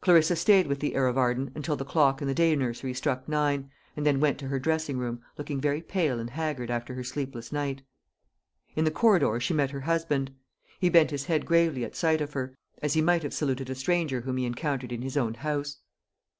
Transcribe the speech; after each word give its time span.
Clarissa 0.00 0.34
stayed 0.34 0.66
with 0.66 0.80
the 0.80 0.96
heir 0.96 1.06
of 1.06 1.16
Arden 1.16 1.52
until 1.54 1.76
the 1.76 1.84
clock 1.84 2.20
in 2.20 2.26
the 2.26 2.34
day 2.34 2.56
nursery 2.56 2.92
struck 2.92 3.28
nine, 3.28 3.70
and 3.96 4.04
then 4.04 4.18
went 4.18 4.36
to 4.38 4.48
her 4.48 4.58
dressing 4.58 4.98
room, 4.98 5.22
looking 5.36 5.60
very 5.60 5.80
pale 5.80 6.18
and 6.18 6.30
haggard 6.30 6.68
after 6.68 6.94
her 6.94 7.04
sleepless 7.04 7.52
night. 7.52 7.82
In 8.74 8.84
the 8.84 8.90
corridor 8.90 9.38
she 9.38 9.54
met 9.54 9.70
her 9.70 9.82
husband. 9.82 10.32
He 10.80 10.88
bent 10.88 11.12
his 11.12 11.26
head 11.26 11.46
gravely 11.46 11.84
at 11.84 11.94
sight 11.94 12.20
of 12.20 12.32
her, 12.32 12.56
as 12.82 12.94
he 12.94 13.00
might 13.00 13.22
have 13.22 13.32
saluted 13.32 13.70
a 13.70 13.76
stranger 13.76 14.22
whom 14.22 14.38
he 14.38 14.46
encountered 14.46 14.90
in 14.90 15.02
his 15.02 15.16
own 15.16 15.34
house. 15.34 15.76